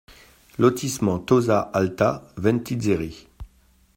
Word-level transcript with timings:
Lotissement 0.57 1.19
Tozza 1.19 1.61
Alta, 1.71 2.25
Ventiseri 2.35 3.27